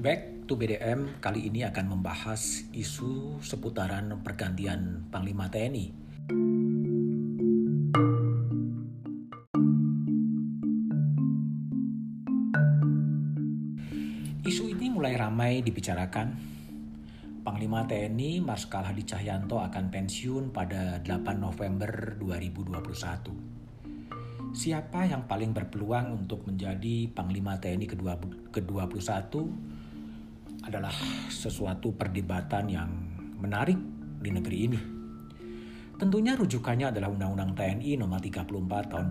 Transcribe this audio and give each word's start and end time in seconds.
Back 0.00 0.48
to 0.48 0.56
BDM 0.56 1.20
kali 1.20 1.52
ini 1.52 1.60
akan 1.60 1.92
membahas 1.92 2.64
isu 2.72 3.36
seputaran 3.44 4.08
pergantian 4.24 5.04
Panglima 5.12 5.52
TNI. 5.52 5.92
Isu 14.40 14.72
ini 14.72 14.88
mulai 14.88 15.20
ramai 15.20 15.60
dibicarakan. 15.60 16.32
Panglima 17.44 17.84
TNI 17.84 18.40
Marskal 18.40 18.88
Hadi 18.88 19.04
Cahyanto 19.04 19.60
akan 19.60 19.92
pensiun 19.92 20.48
pada 20.48 21.04
8 21.04 21.36
November 21.36 22.16
2021. 22.16 23.59
Siapa 24.60 25.08
yang 25.08 25.24
paling 25.24 25.56
berpeluang 25.56 26.20
untuk 26.20 26.44
menjadi 26.44 27.08
Panglima 27.16 27.56
TNI 27.56 27.88
ke-21 28.52 29.32
adalah 30.68 30.92
sesuatu 31.32 31.96
perdebatan 31.96 32.68
yang 32.68 32.92
menarik 33.40 33.80
di 34.20 34.28
negeri 34.28 34.58
ini. 34.68 34.76
Tentunya 35.96 36.36
rujukannya 36.36 36.92
adalah 36.92 37.08
Undang-Undang 37.08 37.56
TNI 37.56 38.04
nomor 38.04 38.20
34 38.20 38.92
tahun 38.92 39.08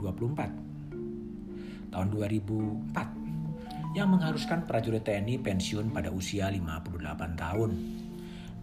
2024. 0.00 1.92
Tahun 1.92 2.08
2004 2.08 4.00
yang 4.00 4.08
mengharuskan 4.16 4.64
prajurit 4.64 5.04
TNI 5.04 5.44
pensiun 5.44 5.92
pada 5.92 6.08
usia 6.08 6.48
58 6.48 7.36
tahun. 7.36 7.70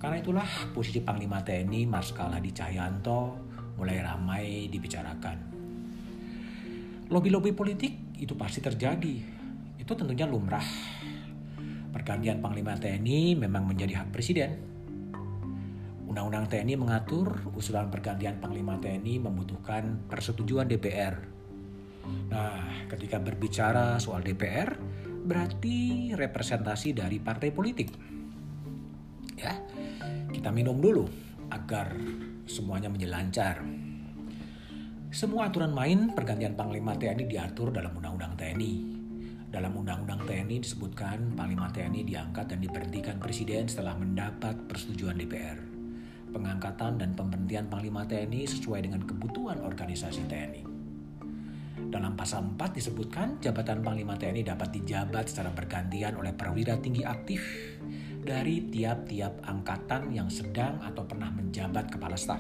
Karena 0.02 0.18
itulah 0.18 0.50
posisi 0.74 0.98
Panglima 0.98 1.46
TNI 1.46 1.86
Marskal 1.86 2.34
Hadi 2.34 2.50
Cahyanto 2.50 3.38
mulai 3.78 4.02
ramai 4.02 4.66
dibicarakan. 4.66 5.61
Lobi-lobi 7.12 7.52
politik 7.52 8.16
itu 8.16 8.34
pasti 8.40 8.64
terjadi. 8.64 9.16
Itu 9.76 9.92
tentunya 10.00 10.24
lumrah 10.24 10.64
Pergantian 11.92 12.40
Panglima 12.40 12.80
TNI 12.80 13.36
memang 13.36 13.68
menjadi 13.68 14.00
hak 14.00 14.16
Presiden. 14.16 14.56
Undang-Undang 16.08 16.48
TNI 16.48 16.76
mengatur 16.80 17.52
usulan 17.52 17.92
pergantian 17.92 18.40
Panglima 18.40 18.80
TNI 18.80 19.20
membutuhkan 19.28 20.08
persetujuan 20.08 20.72
DPR. 20.72 21.20
Nah, 22.32 22.88
ketika 22.88 23.20
berbicara 23.20 24.00
soal 24.00 24.24
DPR, 24.24 24.80
berarti 25.28 26.12
representasi 26.16 26.96
dari 26.96 27.20
partai 27.20 27.52
politik. 27.52 27.92
Ya, 29.36 29.60
kita 30.32 30.48
minum 30.48 30.80
dulu 30.80 31.08
agar 31.52 31.92
semuanya 32.48 32.88
menjelancar. 32.88 33.64
Semua 35.12 35.52
aturan 35.52 35.76
main 35.76 36.16
pergantian 36.16 36.56
Panglima 36.56 36.96
TNI 36.96 37.28
diatur 37.28 37.76
dalam 37.76 37.92
Undang-Undang 38.00 38.32
TNI. 38.40 38.74
Dalam 39.52 39.76
Undang-Undang 39.76 40.24
TNI 40.24 40.64
disebutkan 40.64 41.36
Panglima 41.36 41.68
TNI 41.68 42.08
diangkat 42.08 42.48
dan 42.48 42.64
diberhentikan 42.64 43.20
Presiden 43.20 43.68
setelah 43.68 44.00
mendapat 44.00 44.56
persetujuan 44.72 45.20
DPR. 45.20 45.60
Pengangkatan 46.32 46.96
dan 46.96 47.12
pemberhentian 47.12 47.68
Panglima 47.68 48.08
TNI 48.08 48.56
sesuai 48.56 48.88
dengan 48.88 49.04
kebutuhan 49.04 49.60
organisasi 49.60 50.32
TNI. 50.32 50.64
Dalam 51.92 52.16
pasal 52.16 52.48
4 52.56 52.72
disebutkan 52.72 53.44
jabatan 53.44 53.84
Panglima 53.84 54.16
TNI 54.16 54.48
dapat 54.48 54.72
dijabat 54.80 55.28
secara 55.28 55.52
bergantian 55.52 56.16
oleh 56.16 56.32
perwira 56.32 56.80
tinggi 56.80 57.04
aktif 57.04 57.44
dari 58.24 58.64
tiap-tiap 58.72 59.44
angkatan 59.44 60.16
yang 60.16 60.32
sedang 60.32 60.80
atau 60.80 61.04
pernah 61.04 61.28
menjabat 61.36 61.92
kepala 61.92 62.16
staf. 62.16 62.40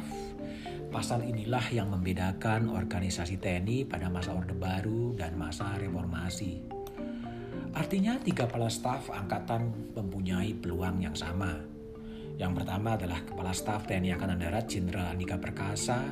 Pasal 0.91 1.23
inilah 1.23 1.71
yang 1.71 1.87
membedakan 1.87 2.67
organisasi 2.67 3.39
TNI 3.39 3.87
pada 3.87 4.11
masa 4.11 4.35
Orde 4.35 4.51
Baru 4.51 5.15
dan 5.15 5.39
masa 5.39 5.79
reformasi. 5.79 6.59
Artinya 7.71 8.19
tiga 8.19 8.43
kepala 8.43 8.67
staf 8.67 9.07
angkatan 9.07 9.71
mempunyai 9.95 10.51
peluang 10.51 10.99
yang 10.99 11.15
sama. 11.15 11.55
Yang 12.35 12.51
pertama 12.59 12.99
adalah 12.99 13.23
Kepala 13.23 13.55
Staf 13.55 13.87
TNI 13.87 14.17
Angkatan 14.17 14.39
Darat 14.41 14.65
Jenderal 14.67 15.15
Andika 15.15 15.39
Perkasa 15.39 16.03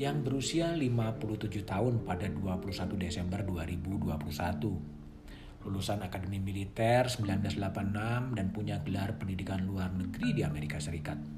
yang 0.00 0.24
berusia 0.24 0.72
57 0.72 1.68
tahun 1.68 2.00
pada 2.06 2.32
21 2.32 2.96
Desember 2.96 3.44
2021. 3.44 5.68
Lulusan 5.68 6.00
Akademi 6.00 6.40
Militer 6.40 7.12
1986 7.12 8.38
dan 8.38 8.46
punya 8.54 8.80
gelar 8.80 9.20
pendidikan 9.20 9.68
luar 9.68 9.92
negeri 9.92 10.32
di 10.32 10.42
Amerika 10.46 10.80
Serikat. 10.80 11.37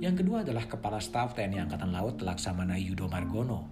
Yang 0.00 0.24
kedua 0.24 0.40
adalah 0.40 0.64
Kepala 0.64 0.96
Staf 0.96 1.36
TNI 1.36 1.60
Angkatan 1.60 1.92
Laut 1.92 2.16
Laksamana 2.24 2.72
Yudo 2.80 3.04
Margono 3.04 3.68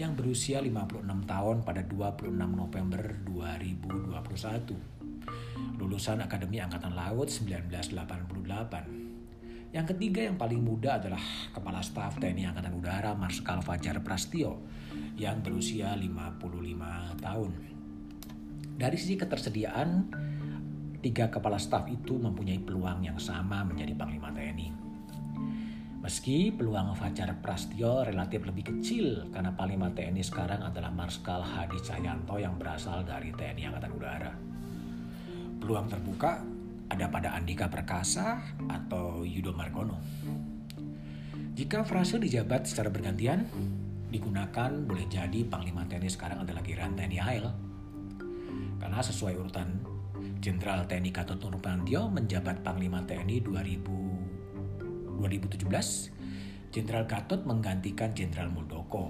yang 0.00 0.16
berusia 0.16 0.64
56 0.64 1.04
tahun 1.04 1.68
pada 1.68 1.84
26 1.84 2.32
November 2.32 3.20
2021. 3.28 4.72
Lulusan 5.76 6.24
Akademi 6.24 6.64
Angkatan 6.64 6.96
Laut 6.96 7.28
1988. 7.28 7.92
Yang 9.76 9.86
ketiga 9.92 10.24
yang 10.24 10.40
paling 10.40 10.64
muda 10.64 10.96
adalah 10.96 11.20
Kepala 11.52 11.84
Staf 11.84 12.16
TNI 12.24 12.56
Angkatan 12.56 12.72
Udara 12.72 13.12
Marskal 13.12 13.60
Fajar 13.60 14.00
Prastio 14.00 14.64
yang 15.20 15.44
berusia 15.44 15.92
55 15.92 17.20
tahun. 17.20 17.52
Dari 18.80 18.96
sisi 18.96 19.20
ketersediaan, 19.20 20.08
tiga 21.04 21.28
kepala 21.28 21.60
staf 21.60 21.84
itu 21.92 22.16
mempunyai 22.16 22.64
peluang 22.64 23.04
yang 23.04 23.20
sama 23.20 23.60
menjadi 23.60 23.92
Panglima 23.92 24.32
TNI. 24.32 24.85
Meski 26.06 26.54
peluang 26.54 26.94
Fajar 26.94 27.34
Prastio 27.42 28.06
relatif 28.06 28.46
lebih 28.46 28.70
kecil 28.70 29.26
karena 29.34 29.50
Panglima 29.58 29.90
TNI 29.90 30.22
sekarang 30.22 30.62
adalah 30.62 30.94
Marskal 30.94 31.42
Hadi 31.42 31.82
Cahyanto 31.82 32.38
yang 32.38 32.54
berasal 32.54 33.02
dari 33.02 33.34
TNI 33.34 33.66
Angkatan 33.66 33.90
Udara. 33.90 34.30
Peluang 35.58 35.90
terbuka 35.90 36.46
ada 36.94 37.10
pada 37.10 37.34
Andika 37.34 37.66
Perkasa 37.66 38.38
atau 38.70 39.26
Yudo 39.26 39.50
Margono. 39.50 39.98
Jika 41.58 41.82
frase 41.82 42.22
dijabat 42.22 42.70
secara 42.70 42.86
bergantian, 42.86 43.42
digunakan 44.06 44.70
boleh 44.86 45.10
jadi 45.10 45.42
Panglima 45.42 45.90
TNI 45.90 46.06
sekarang 46.06 46.38
adalah 46.46 46.62
Giran 46.62 46.94
TNI. 46.94 47.18
Karena 48.78 49.02
sesuai 49.02 49.34
urutan 49.42 49.82
Jenderal 50.38 50.86
TNI 50.86 51.10
Gatot 51.10 51.42
Nurmantio 51.42 52.06
menjabat 52.14 52.62
Panglima 52.62 53.02
TNI 53.02 53.42
2000 53.42 54.05
2017, 55.16 56.12
Jenderal 56.72 57.04
Gatot 57.08 57.48
menggantikan 57.48 58.12
Jenderal 58.12 58.52
Muldoko. 58.52 59.08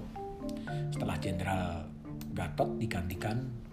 Setelah 0.95 1.19
Jenderal 1.19 1.83
Gatot 2.31 2.79
digantikan 2.79 3.67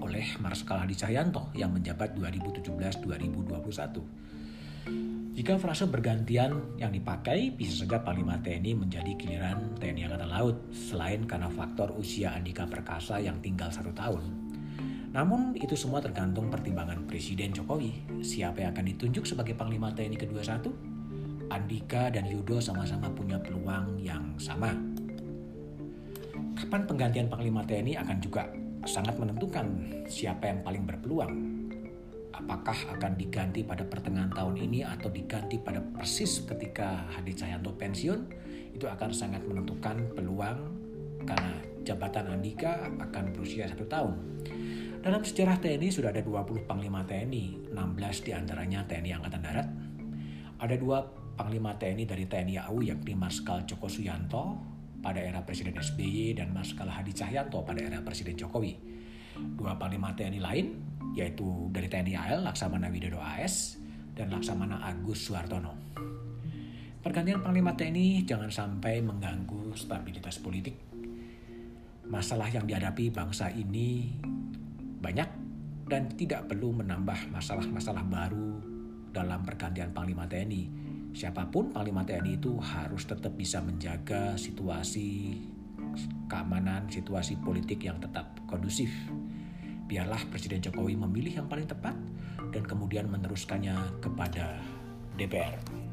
oleh 0.00 0.24
Marskal 0.40 0.80
Hadi 0.84 0.96
Cahyanto 0.96 1.52
yang 1.56 1.72
menjabat 1.72 2.16
2017-2021. 2.16 4.00
Jika 5.32 5.56
frase 5.56 5.88
bergantian 5.88 6.76
yang 6.76 6.92
dipakai, 6.92 7.56
bisa 7.56 7.72
saja 7.72 8.04
Panglima 8.04 8.36
TNI 8.36 8.76
menjadi 8.76 9.16
giliran 9.16 9.80
TNI 9.80 10.12
Angkatan 10.12 10.28
Laut, 10.28 10.60
selain 10.76 11.24
karena 11.24 11.48
faktor 11.48 11.96
usia 11.96 12.36
Andika 12.36 12.68
Perkasa 12.68 13.16
yang 13.16 13.40
tinggal 13.40 13.72
satu 13.72 13.96
tahun. 13.96 14.20
Namun 15.16 15.56
itu 15.56 15.72
semua 15.72 16.04
tergantung 16.04 16.52
pertimbangan 16.52 17.08
Presiden 17.08 17.56
Jokowi, 17.56 18.20
siapa 18.20 18.60
yang 18.60 18.76
akan 18.76 18.92
ditunjuk 18.92 19.24
sebagai 19.24 19.56
Panglima 19.56 19.88
TNI 19.96 20.20
ke-21 20.20 20.91
Andika 21.52 22.08
dan 22.08 22.24
Yudo 22.24 22.56
sama-sama 22.64 23.12
punya 23.12 23.36
peluang 23.36 24.00
yang 24.00 24.32
sama. 24.40 24.72
Kapan 26.56 26.88
penggantian 26.88 27.28
Panglima 27.28 27.60
TNI 27.68 28.00
akan 28.00 28.16
juga 28.24 28.48
sangat 28.88 29.20
menentukan 29.20 29.66
siapa 30.08 30.48
yang 30.48 30.64
paling 30.64 30.88
berpeluang. 30.88 31.32
Apakah 32.32 32.96
akan 32.96 33.20
diganti 33.20 33.60
pada 33.60 33.84
pertengahan 33.84 34.32
tahun 34.32 34.56
ini 34.64 34.80
atau 34.80 35.12
diganti 35.12 35.60
pada 35.60 35.84
persis 35.84 36.40
ketika 36.48 37.04
Hadi 37.12 37.36
Cahyanto 37.36 37.76
pensiun, 37.76 38.20
itu 38.72 38.88
akan 38.88 39.12
sangat 39.12 39.44
menentukan 39.44 40.16
peluang 40.16 40.58
karena 41.28 41.54
jabatan 41.84 42.32
Andika 42.32 42.88
akan 42.98 43.36
berusia 43.36 43.68
satu 43.68 43.84
tahun. 43.84 44.16
Dalam 45.04 45.20
sejarah 45.20 45.60
TNI 45.60 45.92
sudah 45.92 46.14
ada 46.14 46.24
20 46.24 46.64
Panglima 46.64 47.04
TNI, 47.04 47.74
16 47.74 48.26
di 48.26 48.30
antaranya 48.32 48.86
TNI 48.88 49.10
Angkatan 49.18 49.42
Darat. 49.42 49.68
Ada 50.62 50.78
dua 50.78 51.21
Panglima 51.32 51.72
TNI 51.80 52.04
dari 52.04 52.28
TNI 52.28 52.68
AU 52.68 52.84
yakni 52.84 53.16
Marskal 53.16 53.64
Joko 53.64 53.88
Suyanto 53.88 54.60
pada 55.00 55.18
era 55.18 55.40
Presiden 55.42 55.74
SBY 55.74 56.36
dan 56.38 56.52
Marskal 56.52 56.86
Hadi 56.86 57.10
Cahyanto 57.16 57.64
pada 57.64 57.80
era 57.80 58.04
Presiden 58.04 58.36
Jokowi. 58.36 58.76
Dua 59.56 59.74
Panglima 59.80 60.12
TNI 60.12 60.38
lain 60.38 60.66
yaitu 61.16 61.72
dari 61.72 61.88
TNI 61.88 62.14
AL 62.14 62.40
Laksamana 62.44 62.92
Widodo 62.92 63.20
AS 63.20 63.80
dan 64.12 64.28
Laksamana 64.28 64.84
Agus 64.84 65.24
Suartono. 65.24 65.72
Pergantian 67.02 67.42
Panglima 67.42 67.74
TNI 67.74 68.22
jangan 68.28 68.52
sampai 68.52 69.02
mengganggu 69.02 69.74
stabilitas 69.74 70.38
politik. 70.38 70.78
Masalah 72.06 72.46
yang 72.52 72.68
dihadapi 72.68 73.08
bangsa 73.10 73.48
ini 73.50 74.12
banyak 75.02 75.28
dan 75.88 76.12
tidak 76.14 76.46
perlu 76.46 76.76
menambah 76.76 77.32
masalah-masalah 77.34 78.04
baru 78.06 78.60
dalam 79.10 79.42
pergantian 79.42 79.90
Panglima 79.90 80.28
TNI 80.28 80.81
siapa 81.12 81.48
pun 81.52 81.72
Panglima 81.72 82.02
TNI 82.02 82.40
itu 82.40 82.56
harus 82.60 83.04
tetap 83.04 83.36
bisa 83.36 83.60
menjaga 83.60 84.36
situasi 84.36 85.36
keamanan 86.28 86.88
situasi 86.88 87.36
politik 87.44 87.84
yang 87.84 88.00
tetap 88.00 88.40
kondusif. 88.48 88.88
Biarlah 89.84 90.24
Presiden 90.32 90.64
Jokowi 90.64 90.96
memilih 90.96 91.44
yang 91.44 91.48
paling 91.52 91.68
tepat 91.68 91.92
dan 92.48 92.64
kemudian 92.64 93.12
meneruskannya 93.12 93.76
kepada 94.00 94.56
DPR. 95.20 95.91